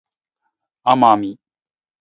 [0.81, 1.37] 奄美